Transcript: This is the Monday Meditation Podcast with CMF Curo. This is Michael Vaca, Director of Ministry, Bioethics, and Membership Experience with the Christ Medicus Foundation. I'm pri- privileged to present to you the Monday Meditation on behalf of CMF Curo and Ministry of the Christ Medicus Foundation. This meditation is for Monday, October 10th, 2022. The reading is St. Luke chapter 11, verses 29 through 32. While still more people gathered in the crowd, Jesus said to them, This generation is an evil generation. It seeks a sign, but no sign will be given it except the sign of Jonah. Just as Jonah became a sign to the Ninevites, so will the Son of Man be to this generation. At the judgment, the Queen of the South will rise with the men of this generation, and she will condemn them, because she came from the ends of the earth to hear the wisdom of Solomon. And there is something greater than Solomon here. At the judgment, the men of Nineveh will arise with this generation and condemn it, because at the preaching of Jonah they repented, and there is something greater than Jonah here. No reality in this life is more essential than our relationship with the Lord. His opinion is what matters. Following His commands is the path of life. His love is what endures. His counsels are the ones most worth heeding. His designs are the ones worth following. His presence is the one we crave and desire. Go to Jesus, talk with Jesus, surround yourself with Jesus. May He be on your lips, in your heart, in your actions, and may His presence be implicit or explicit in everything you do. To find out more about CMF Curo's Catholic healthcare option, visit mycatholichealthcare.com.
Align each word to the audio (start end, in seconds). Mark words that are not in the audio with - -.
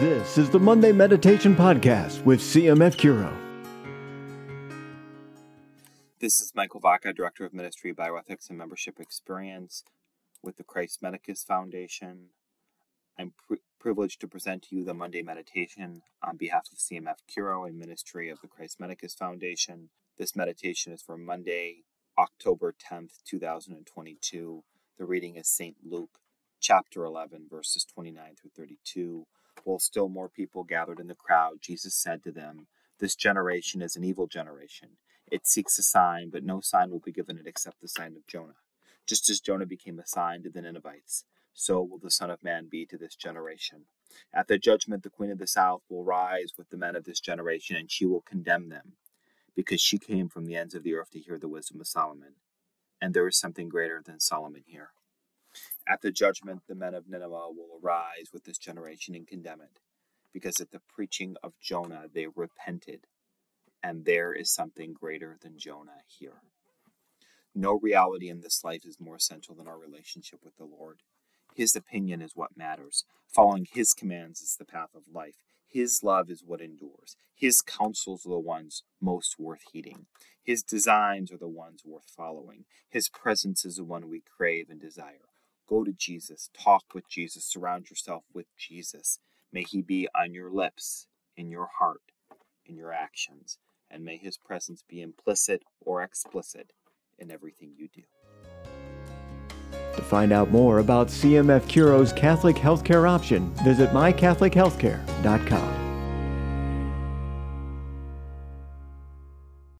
This 0.00 0.38
is 0.38 0.50
the 0.50 0.58
Monday 0.58 0.92
Meditation 0.92 1.56
Podcast 1.56 2.24
with 2.24 2.40
CMF 2.40 2.96
Curo. 2.96 3.34
This 6.20 6.40
is 6.40 6.52
Michael 6.54 6.80
Vaca, 6.80 7.12
Director 7.12 7.44
of 7.44 7.54
Ministry, 7.54 7.92
Bioethics, 7.94 8.48
and 8.48 8.58
Membership 8.58 9.00
Experience 9.00 9.84
with 10.42 10.56
the 10.56 10.64
Christ 10.64 11.02
Medicus 11.02 11.44
Foundation. 11.44 12.26
I'm 13.18 13.32
pri- 13.46 13.58
privileged 13.78 14.20
to 14.20 14.28
present 14.28 14.62
to 14.64 14.76
you 14.76 14.84
the 14.84 14.94
Monday 14.94 15.22
Meditation 15.22 16.02
on 16.22 16.36
behalf 16.36 16.68
of 16.70 16.78
CMF 16.78 17.16
Curo 17.30 17.66
and 17.66 17.78
Ministry 17.78 18.28
of 18.28 18.40
the 18.40 18.48
Christ 18.48 18.78
Medicus 18.78 19.14
Foundation. 19.14 19.88
This 20.18 20.36
meditation 20.36 20.92
is 20.92 21.02
for 21.02 21.16
Monday, 21.16 21.84
October 22.18 22.74
10th, 22.90 23.22
2022. 23.26 24.62
The 24.98 25.04
reading 25.06 25.36
is 25.36 25.48
St. 25.48 25.76
Luke 25.82 26.18
chapter 26.60 27.04
11, 27.04 27.46
verses 27.50 27.84
29 27.84 28.36
through 28.40 28.50
32. 28.54 29.26
While 29.64 29.78
still 29.80 30.08
more 30.08 30.28
people 30.28 30.64
gathered 30.64 31.00
in 31.00 31.08
the 31.08 31.14
crowd, 31.14 31.58
Jesus 31.60 31.94
said 31.94 32.24
to 32.24 32.32
them, 32.32 32.68
This 33.00 33.14
generation 33.14 33.82
is 33.82 33.96
an 33.96 34.04
evil 34.04 34.26
generation. 34.26 34.90
It 35.30 35.46
seeks 35.46 35.78
a 35.78 35.82
sign, 35.82 36.30
but 36.30 36.44
no 36.44 36.60
sign 36.60 36.90
will 36.90 37.00
be 37.00 37.12
given 37.12 37.38
it 37.38 37.46
except 37.46 37.80
the 37.80 37.88
sign 37.88 38.16
of 38.16 38.26
Jonah. 38.26 38.56
Just 39.06 39.30
as 39.30 39.40
Jonah 39.40 39.66
became 39.66 39.98
a 39.98 40.06
sign 40.06 40.42
to 40.44 40.50
the 40.50 40.62
Ninevites, 40.62 41.24
so 41.54 41.82
will 41.82 41.98
the 41.98 42.10
Son 42.10 42.30
of 42.30 42.44
Man 42.44 42.68
be 42.70 42.86
to 42.86 42.98
this 42.98 43.16
generation. 43.16 43.86
At 44.34 44.48
the 44.48 44.58
judgment, 44.58 45.02
the 45.02 45.10
Queen 45.10 45.30
of 45.30 45.38
the 45.38 45.46
South 45.46 45.82
will 45.88 46.04
rise 46.04 46.54
with 46.58 46.70
the 46.70 46.76
men 46.78 46.96
of 46.96 47.04
this 47.04 47.20
generation, 47.20 47.76
and 47.76 47.90
she 47.90 48.06
will 48.06 48.22
condemn 48.22 48.68
them, 48.70 48.94
because 49.56 49.80
she 49.80 49.98
came 49.98 50.28
from 50.28 50.46
the 50.46 50.56
ends 50.56 50.74
of 50.74 50.82
the 50.84 50.94
earth 50.94 51.10
to 51.12 51.20
hear 51.20 51.38
the 51.38 51.48
wisdom 51.48 51.80
of 51.80 51.88
Solomon. 51.88 52.34
And 53.00 53.14
there 53.14 53.28
is 53.28 53.38
something 53.38 53.68
greater 53.68 54.02
than 54.04 54.20
Solomon 54.20 54.64
here. 54.66 54.90
At 55.88 56.02
the 56.02 56.12
judgment, 56.12 56.62
the 56.68 56.74
men 56.74 56.94
of 56.94 57.08
Nineveh 57.08 57.50
will 57.50 57.80
arise 57.82 58.30
with 58.32 58.44
this 58.44 58.58
generation 58.58 59.14
and 59.14 59.26
condemn 59.26 59.60
it, 59.60 59.80
because 60.32 60.60
at 60.60 60.70
the 60.70 60.80
preaching 60.94 61.36
of 61.42 61.58
Jonah 61.60 62.06
they 62.12 62.26
repented, 62.28 63.06
and 63.82 64.04
there 64.04 64.32
is 64.32 64.52
something 64.52 64.92
greater 64.92 65.36
than 65.42 65.58
Jonah 65.58 66.02
here. 66.06 66.42
No 67.54 67.78
reality 67.80 68.28
in 68.28 68.40
this 68.40 68.62
life 68.62 68.84
is 68.86 69.00
more 69.00 69.16
essential 69.16 69.54
than 69.56 69.66
our 69.66 69.78
relationship 69.78 70.40
with 70.44 70.56
the 70.56 70.64
Lord. 70.64 71.00
His 71.54 71.74
opinion 71.74 72.22
is 72.22 72.32
what 72.36 72.56
matters. 72.56 73.04
Following 73.26 73.66
His 73.70 73.92
commands 73.92 74.40
is 74.40 74.56
the 74.56 74.64
path 74.64 74.94
of 74.94 75.12
life. 75.12 75.36
His 75.66 76.02
love 76.02 76.30
is 76.30 76.44
what 76.44 76.60
endures. 76.60 77.16
His 77.34 77.60
counsels 77.60 78.26
are 78.26 78.30
the 78.30 78.38
ones 78.38 78.84
most 79.00 79.36
worth 79.38 79.62
heeding. 79.72 80.06
His 80.42 80.62
designs 80.62 81.32
are 81.32 81.38
the 81.38 81.48
ones 81.48 81.82
worth 81.84 82.10
following. 82.16 82.64
His 82.88 83.08
presence 83.08 83.64
is 83.64 83.76
the 83.76 83.84
one 83.84 84.08
we 84.08 84.22
crave 84.36 84.68
and 84.70 84.80
desire. 84.80 85.29
Go 85.70 85.84
to 85.84 85.92
Jesus, 85.92 86.50
talk 86.52 86.82
with 86.94 87.08
Jesus, 87.08 87.44
surround 87.44 87.90
yourself 87.90 88.24
with 88.34 88.46
Jesus. 88.58 89.20
May 89.52 89.62
He 89.62 89.82
be 89.82 90.08
on 90.20 90.34
your 90.34 90.50
lips, 90.50 91.06
in 91.36 91.48
your 91.48 91.68
heart, 91.78 92.02
in 92.66 92.76
your 92.76 92.92
actions, 92.92 93.58
and 93.88 94.04
may 94.04 94.16
His 94.16 94.36
presence 94.36 94.82
be 94.88 95.00
implicit 95.00 95.62
or 95.80 96.02
explicit 96.02 96.72
in 97.20 97.30
everything 97.30 97.70
you 97.76 97.88
do. 97.94 98.02
To 99.94 100.02
find 100.02 100.32
out 100.32 100.50
more 100.50 100.80
about 100.80 101.06
CMF 101.06 101.68
Curo's 101.68 102.12
Catholic 102.12 102.56
healthcare 102.56 103.08
option, 103.08 103.54
visit 103.62 103.90
mycatholichealthcare.com. 103.90 105.79